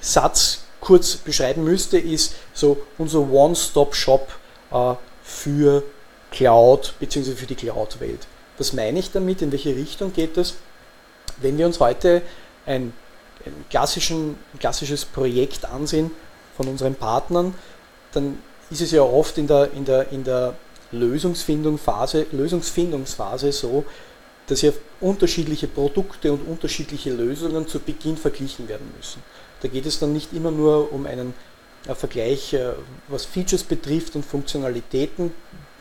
Satz 0.00 0.64
kurz 0.80 1.16
beschreiben 1.16 1.64
müsste, 1.64 1.98
ist 1.98 2.34
so 2.52 2.78
unser 2.98 3.20
One-Stop-Shop 3.30 4.28
äh, 4.72 4.94
für 5.22 5.82
Cloud 6.30 6.94
bzw. 7.00 7.32
für 7.32 7.46
die 7.46 7.54
Cloud-Welt. 7.54 8.26
Was 8.58 8.72
meine 8.72 8.98
ich 8.98 9.10
damit? 9.10 9.42
In 9.42 9.52
welche 9.52 9.74
Richtung 9.74 10.12
geht 10.12 10.36
das? 10.36 10.54
Wenn 11.40 11.58
wir 11.58 11.66
uns 11.66 11.80
heute 11.80 12.22
ein, 12.66 12.92
ein, 13.44 13.64
klassischen, 13.70 14.38
ein 14.54 14.58
klassisches 14.58 15.04
Projekt 15.04 15.64
ansehen 15.64 16.10
von 16.56 16.68
unseren 16.68 16.94
Partnern, 16.94 17.54
dann 18.12 18.38
ist 18.70 18.80
es 18.80 18.90
ja 18.90 19.02
oft 19.02 19.38
in 19.38 19.46
der, 19.46 19.72
in 19.72 19.84
der, 19.84 20.10
in 20.10 20.24
der 20.24 20.54
Lösungsfindungsphase, 20.92 22.26
Lösungsfindungsphase 22.32 23.52
so, 23.52 23.84
dass 24.46 24.62
ja 24.62 24.72
unterschiedliche 25.00 25.66
Produkte 25.66 26.32
und 26.32 26.46
unterschiedliche 26.46 27.12
Lösungen 27.12 27.66
zu 27.66 27.80
Beginn 27.80 28.16
verglichen 28.16 28.68
werden 28.68 28.88
müssen. 28.96 29.22
Da 29.60 29.68
geht 29.68 29.86
es 29.86 29.98
dann 29.98 30.12
nicht 30.12 30.32
immer 30.32 30.50
nur 30.50 30.92
um 30.92 31.06
einen 31.06 31.34
äh, 31.86 31.94
Vergleich, 31.94 32.52
äh, 32.54 32.72
was 33.08 33.24
Features 33.24 33.64
betrifft 33.64 34.14
und 34.14 34.24
Funktionalitäten. 34.24 35.32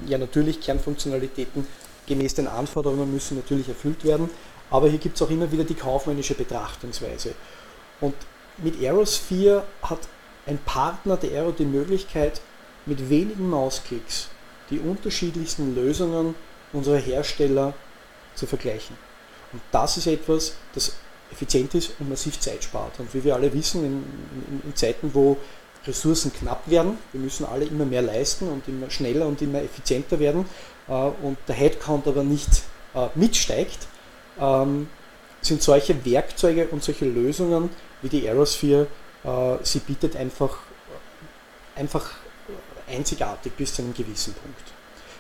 Ja, 0.07 0.17
natürlich 0.17 0.59
Kernfunktionalitäten 0.59 1.67
gemäß 2.07 2.35
den 2.35 2.47
Anforderungen 2.47 3.11
müssen 3.11 3.37
natürlich 3.37 3.69
erfüllt 3.69 4.03
werden, 4.03 4.29
aber 4.69 4.89
hier 4.89 4.99
gibt 4.99 5.15
es 5.15 5.21
auch 5.21 5.29
immer 5.29 5.51
wieder 5.51 5.63
die 5.63 5.73
kaufmännische 5.73 6.35
Betrachtungsweise. 6.35 7.33
Und 8.01 8.13
mit 8.57 8.79
Aerosphere 8.81 9.63
hat 9.81 9.99
ein 10.45 10.59
Partner 10.59 11.17
der 11.17 11.31
Aero 11.31 11.51
die 11.51 11.65
Möglichkeit, 11.65 12.41
mit 12.85 13.09
wenigen 13.09 13.49
Mausklicks 13.49 14.29
die 14.69 14.79
unterschiedlichsten 14.79 15.75
Lösungen 15.75 16.35
unserer 16.73 16.97
Hersteller 16.97 17.73
zu 18.35 18.45
vergleichen. 18.45 18.97
Und 19.53 19.61
das 19.71 19.97
ist 19.97 20.07
etwas, 20.07 20.55
das 20.73 20.95
effizient 21.31 21.73
ist 21.75 21.91
und 21.99 22.09
massiv 22.09 22.39
Zeit 22.39 22.63
spart. 22.63 22.99
Und 22.99 23.13
wie 23.13 23.23
wir 23.23 23.35
alle 23.35 23.53
wissen, 23.53 23.85
in, 23.85 24.03
in, 24.49 24.61
in 24.65 24.75
Zeiten, 24.75 25.13
wo 25.13 25.37
Ressourcen 25.85 26.33
knapp 26.33 26.69
werden, 26.69 26.97
wir 27.11 27.21
müssen 27.21 27.45
alle 27.45 27.65
immer 27.65 27.85
mehr 27.85 28.01
leisten 28.01 28.47
und 28.49 28.67
immer 28.67 28.89
schneller 28.89 29.27
und 29.27 29.41
immer 29.41 29.61
effizienter 29.61 30.19
werden 30.19 30.45
äh, 30.87 30.91
und 30.91 31.37
der 31.47 31.55
Headcount 31.55 32.07
aber 32.07 32.23
nicht 32.23 32.63
äh, 32.95 33.07
mitsteigt, 33.15 33.87
ähm, 34.39 34.87
sind 35.41 35.61
solche 35.61 36.03
Werkzeuge 36.05 36.67
und 36.67 36.83
solche 36.83 37.05
Lösungen 37.05 37.69
wie 38.01 38.09
die 38.09 38.27
Aerosphere, 38.27 38.87
äh, 39.23 39.57
sie 39.63 39.79
bietet 39.79 40.15
einfach, 40.15 40.57
einfach 41.75 42.11
einzigartig 42.87 43.53
bis 43.53 43.73
zu 43.73 43.81
einem 43.81 43.93
gewissen 43.93 44.33
Punkt. 44.33 44.75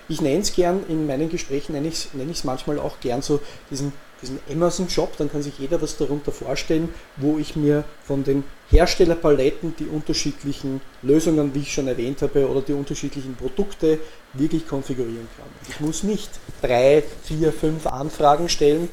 Ich 0.07 0.21
nenne 0.21 0.41
es 0.41 0.53
gern, 0.53 0.83
in 0.87 1.07
meinen 1.07 1.29
Gesprächen 1.29 1.73
nenne 1.73 1.87
ich 1.87 1.93
es 1.95 2.13
nenn 2.13 2.31
manchmal 2.43 2.79
auch 2.79 2.99
gern 2.99 3.23
so 3.23 3.39
diesen, 3.71 3.91
diesen 4.21 4.39
Amazon-Shop, 4.51 5.17
dann 5.17 5.31
kann 5.31 5.41
sich 5.41 5.57
jeder 5.57 5.81
was 5.81 5.97
darunter 5.97 6.31
vorstellen, 6.31 6.93
wo 7.17 7.39
ich 7.39 7.55
mir 7.55 7.83
von 8.03 8.23
den 8.23 8.43
Herstellerpaletten 8.69 9.75
die 9.79 9.87
unterschiedlichen 9.87 10.81
Lösungen, 11.01 11.55
wie 11.55 11.61
ich 11.61 11.73
schon 11.73 11.87
erwähnt 11.87 12.21
habe, 12.21 12.47
oder 12.47 12.61
die 12.61 12.73
unterschiedlichen 12.73 13.35
Produkte 13.35 13.99
wirklich 14.33 14.67
konfigurieren 14.67 15.27
kann. 15.37 15.47
Ich 15.69 15.79
muss 15.79 16.03
nicht 16.03 16.29
drei, 16.61 17.03
vier, 17.23 17.51
fünf 17.51 17.87
Anfragen 17.87 18.47
stellen, 18.47 18.89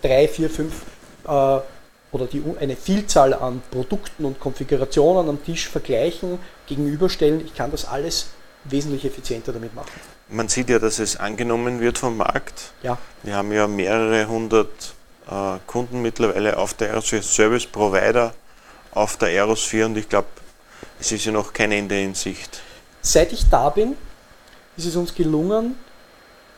drei, 0.00 0.26
vier, 0.26 0.48
fünf 0.48 0.72
äh, 1.26 1.58
oder 2.16 2.26
die, 2.26 2.42
eine 2.58 2.76
Vielzahl 2.76 3.34
an 3.34 3.62
Produkten 3.70 4.24
und 4.24 4.40
Konfigurationen 4.40 5.28
am 5.28 5.44
Tisch 5.44 5.68
vergleichen, 5.68 6.38
gegenüberstellen. 6.66 7.44
Ich 7.44 7.54
kann 7.54 7.70
das 7.70 7.84
alles 7.84 8.28
wesentlich 8.64 9.04
effizienter 9.04 9.52
damit 9.52 9.74
machen. 9.74 9.90
Man 10.28 10.48
sieht 10.48 10.70
ja, 10.70 10.78
dass 10.78 10.98
es 10.98 11.16
angenommen 11.16 11.80
wird 11.80 11.98
vom 11.98 12.16
Markt. 12.16 12.72
Ja. 12.82 12.98
Wir 13.22 13.36
haben 13.36 13.52
ja 13.52 13.66
mehrere 13.66 14.26
hundert 14.26 14.94
äh, 15.30 15.58
Kunden 15.66 16.00
mittlerweile 16.02 16.56
auf 16.56 16.74
der 16.74 16.88
Aerosphere 16.88 17.22
Service 17.22 17.66
Provider 17.66 18.32
auf 18.92 19.18
der 19.18 19.28
Aerosphere 19.28 19.86
und 19.86 19.98
ich 19.98 20.08
glaube, 20.08 20.28
es 20.98 21.12
ist 21.12 21.26
ja 21.26 21.32
noch 21.32 21.52
kein 21.52 21.70
Ende 21.70 22.00
in 22.00 22.14
Sicht. 22.14 22.60
Seit 23.02 23.32
ich 23.32 23.48
da 23.50 23.68
bin, 23.68 23.94
ist 24.76 24.86
es 24.86 24.96
uns 24.96 25.14
gelungen, 25.14 25.76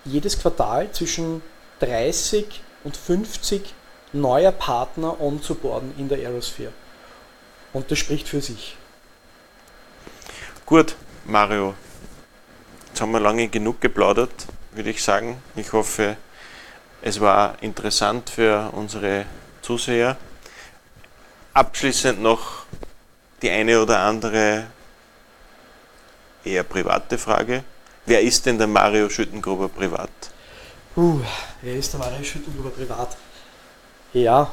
jedes 0.05 0.39
Quartal 0.39 0.91
zwischen 0.93 1.43
30 1.81 2.63
und 2.85 2.97
50 2.97 3.75
neuer 4.13 4.53
Partner 4.53 5.21
onzuboarden 5.21 5.95
in 5.99 6.09
der 6.09 6.19
Aerosphere. 6.19 6.73
Und 7.73 7.91
das 7.91 7.99
spricht 7.99 8.29
für 8.29 8.41
sich. 8.41 8.77
Gut, 10.65 10.97
Mario. 11.25 11.75
Jetzt 12.89 13.01
haben 13.01 13.13
wir 13.13 13.21
lange 13.21 13.49
genug 13.49 13.81
geplaudert, 13.81 14.47
würde 14.73 14.91
ich 14.91 15.03
sagen. 15.03 15.43
Ich 15.57 15.73
hoffe, 15.73 16.17
es 17.03 17.21
war 17.21 17.63
interessant 17.63 18.31
für 18.31 18.71
unsere 18.73 19.27
Zuseher. 19.63 20.17
Abschließend 21.55 22.21
noch 22.21 22.65
die 23.43 23.51
eine 23.51 23.81
oder 23.81 24.01
andere 24.01 24.67
eher 26.45 26.65
private 26.65 27.19
Frage. 27.19 27.65
Wer 28.07 28.23
ist 28.23 28.47
denn 28.47 28.59
der 28.59 28.67
Mario 28.67 29.09
Schüttengruber 29.09 29.69
privat? 29.69 30.11
Uh, 30.97 31.21
wer 31.63 31.75
ist 31.77 31.93
der 31.93 32.01
Mario 32.01 32.25
Schüttengruber 32.25 32.71
privat? 32.71 33.17
Ja, 34.13 34.53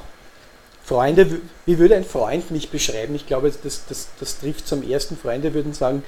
Freunde, 0.84 1.42
wie 1.66 1.80
würde 1.80 1.96
ein 1.96 2.04
Freund 2.04 2.52
mich 2.52 2.70
beschreiben? 2.70 3.16
Ich 3.16 3.26
glaube, 3.26 3.52
das, 3.52 3.86
das, 3.88 4.10
das 4.20 4.40
trifft 4.40 4.68
zum 4.68 4.88
ersten. 4.88 5.18
Freunde 5.18 5.54
würden 5.54 5.74
sagen, 5.74 6.04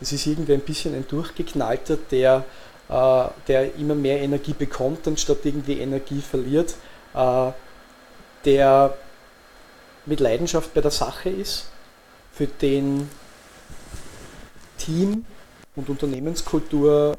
das 0.00 0.12
ist 0.12 0.26
irgendwie 0.26 0.54
ein 0.54 0.60
bisschen 0.60 0.94
ein 0.94 1.06
Durchgeknallter, 1.08 1.96
der, 2.10 2.44
äh, 2.88 3.24
der 3.46 3.74
immer 3.76 3.94
mehr 3.94 4.20
Energie 4.20 4.52
bekommt, 4.52 5.06
anstatt 5.08 5.38
irgendwie 5.44 5.80
Energie 5.80 6.20
verliert, 6.20 6.74
äh, 7.14 7.52
der 8.44 8.96
mit 10.06 10.20
Leidenschaft 10.20 10.74
bei 10.74 10.80
der 10.80 10.90
Sache 10.90 11.30
ist, 11.30 11.66
für 12.32 12.46
den 12.46 13.08
Team 14.76 15.24
und 15.74 15.88
Unternehmenskultur 15.88 17.16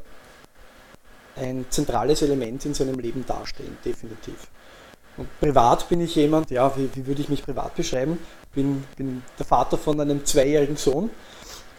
ein 1.36 1.66
zentrales 1.70 2.22
Element 2.22 2.66
in 2.66 2.74
seinem 2.74 3.00
Leben 3.00 3.26
darstellen, 3.26 3.78
definitiv. 3.84 4.48
Und 5.20 5.28
privat 5.42 5.90
bin 5.90 6.00
ich 6.00 6.16
jemand, 6.16 6.50
ja, 6.50 6.76
wie, 6.78 6.90
wie 6.94 7.06
würde 7.06 7.22
ich 7.22 7.28
mich 7.28 7.44
privat 7.44 7.76
beschreiben? 7.76 8.18
Bin, 8.56 8.86
bin 8.96 9.22
der 9.38 9.46
Vater 9.46 9.78
von 9.78 10.00
einem 10.00 10.26
zweijährigen 10.26 10.78
Sohn. 10.78 11.10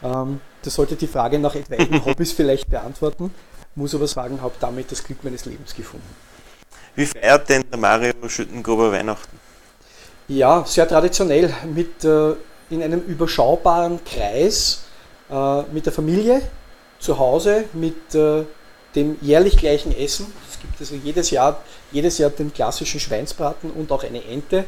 Ähm, 0.03 0.41
das 0.63 0.75
sollte 0.75 0.95
die 0.95 1.07
Frage 1.07 1.39
nach 1.39 1.55
etwaigen 1.55 2.05
Hobbys 2.05 2.33
vielleicht 2.33 2.69
beantworten, 2.69 3.33
muss 3.75 3.95
aber 3.95 4.07
sagen, 4.07 4.43
habe 4.43 4.55
damit 4.61 4.93
das 4.93 5.03
Glück 5.03 5.25
meines 5.25 5.47
Lebens 5.47 5.75
gefunden. 5.75 6.07
Wie 6.95 7.07
feiert 7.07 7.49
denn 7.49 7.65
der 7.71 7.79
Mario 7.79 8.29
Schüttengruber 8.29 8.93
Weihnachten? 8.93 9.39
Ja, 10.29 10.65
sehr 10.67 10.87
traditionell, 10.87 11.53
mit, 11.75 12.05
äh, 12.05 12.35
in 12.69 12.83
einem 12.83 13.01
überschaubaren 13.01 14.01
Kreis, 14.05 14.83
äh, 15.31 15.63
mit 15.73 15.87
der 15.87 15.93
Familie, 15.93 16.43
zu 16.99 17.19
Hause, 17.19 17.65
mit 17.73 18.15
äh, 18.15 18.45
dem 18.95 19.17
jährlich 19.23 19.57
gleichen 19.57 19.97
Essen. 19.97 20.27
Es 20.61 20.69
gibt 20.69 20.81
also 20.81 20.95
jedes 21.03 21.31
Jahr, 21.31 21.63
jedes 21.91 22.19
Jahr 22.19 22.31
den 22.31 22.53
klassischen 22.53 23.01
Schweinsbraten 23.01 23.71
und 23.71 23.91
auch 23.91 24.05
eine 24.05 24.23
Ente, 24.25 24.65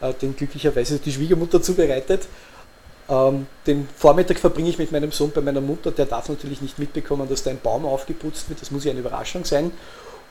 äh, 0.00 0.12
den 0.14 0.34
glücklicherweise 0.34 0.98
die 0.98 1.12
Schwiegermutter 1.12 1.62
zubereitet. 1.62 2.26
Ähm, 3.08 3.46
den 3.64 3.88
Vormittag 3.96 4.38
verbringe 4.40 4.70
ich 4.70 4.78
mit 4.78 4.90
meinem 4.90 5.12
Sohn 5.12 5.30
bei 5.30 5.40
meiner 5.40 5.60
Mutter, 5.60 5.92
der 5.92 6.06
darf 6.06 6.28
natürlich 6.28 6.60
nicht 6.60 6.80
mitbekommen, 6.80 7.28
dass 7.28 7.44
da 7.44 7.50
ein 7.50 7.60
Baum 7.60 7.86
aufgeputzt 7.86 8.48
wird, 8.48 8.60
das 8.60 8.72
muss 8.72 8.84
ja 8.84 8.90
eine 8.90 9.00
Überraschung 9.00 9.44
sein. 9.44 9.70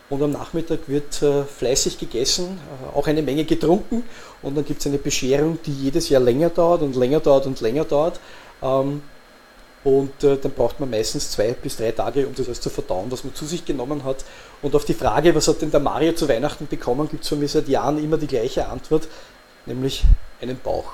Und 0.09 0.21
am 0.21 0.31
Nachmittag 0.31 0.87
wird 0.87 1.21
äh, 1.21 1.45
fleißig 1.45 1.97
gegessen, 1.97 2.59
äh, 2.93 2.97
auch 2.97 3.07
eine 3.07 3.21
Menge 3.21 3.45
getrunken 3.45 4.03
und 4.41 4.57
dann 4.57 4.65
gibt 4.65 4.81
es 4.81 4.87
eine 4.87 4.97
Bescherung, 4.97 5.57
die 5.65 5.71
jedes 5.71 6.09
Jahr 6.09 6.21
länger 6.21 6.49
dauert 6.49 6.81
und 6.81 6.95
länger 6.97 7.21
dauert 7.21 7.45
und 7.45 7.61
länger 7.61 7.85
dauert. 7.85 8.19
Ähm, 8.61 9.01
und 9.85 10.23
äh, 10.23 10.35
dann 10.35 10.51
braucht 10.51 10.79
man 10.79 10.89
meistens 10.89 11.29
zwei 11.29 11.53
bis 11.53 11.77
drei 11.77 11.91
Tage, 11.91 12.25
um 12.25 12.33
das 12.33 12.47
alles 12.47 12.59
zu 12.59 12.71
verdauen, 12.71 13.11
was 13.11 13.23
man 13.23 13.35
zu 13.35 13.45
sich 13.45 13.63
genommen 13.65 14.03
hat. 14.03 14.25
Und 14.63 14.73
auf 14.75 14.83
die 14.83 14.95
Frage, 14.95 15.35
was 15.35 15.47
hat 15.47 15.61
denn 15.61 15.69
der 15.69 15.79
Mario 15.79 16.13
zu 16.13 16.27
Weihnachten 16.27 16.65
bekommen, 16.65 17.07
gibt 17.07 17.21
es 17.21 17.29
von 17.29 17.39
mir 17.39 17.47
seit 17.47 17.67
Jahren 17.67 18.03
immer 18.03 18.17
die 18.17 18.25
gleiche 18.25 18.67
Antwort, 18.67 19.07
nämlich 19.67 20.03
einen 20.41 20.59
Bauch. 20.59 20.93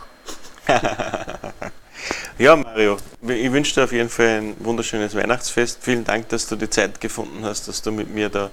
ja, 2.38 2.56
Mario, 2.58 2.98
ich 3.26 3.52
wünsche 3.54 3.76
dir 3.76 3.86
auf 3.86 3.94
jeden 3.94 4.10
Fall 4.10 4.42
ein 4.42 4.56
wunderschönes 4.60 5.16
Weihnachtsfest. 5.16 5.80
Vielen 5.82 6.04
Dank, 6.04 6.28
dass 6.28 6.48
du 6.48 6.58
die 6.58 6.70
Zeit 6.70 7.00
gefunden 7.00 7.46
hast, 7.46 7.70
dass 7.70 7.82
du 7.82 7.94
mit 7.94 8.14
mir 8.14 8.28
da 8.28 8.52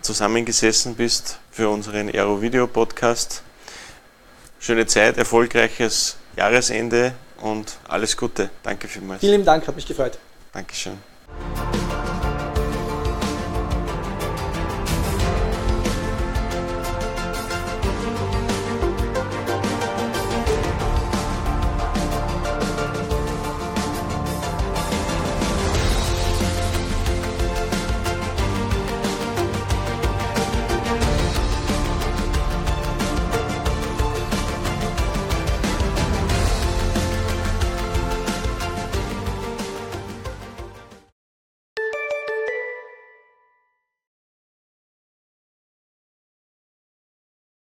zusammengesessen 0.00 0.94
bist 0.94 1.40
für 1.50 1.68
unseren 1.68 2.08
Aero 2.08 2.40
Video 2.40 2.68
Podcast. 2.68 3.42
Schöne 4.60 4.86
Zeit, 4.86 5.18
erfolgreiches 5.18 6.18
Jahresende 6.36 7.14
und 7.40 7.78
alles 7.88 8.16
Gute. 8.16 8.50
Danke 8.62 8.88
vielmals. 8.88 9.20
Vielen 9.20 9.44
Dank, 9.44 9.66
hat 9.66 9.76
mich 9.76 9.86
gefreut. 9.86 10.18
Dankeschön. 10.52 10.98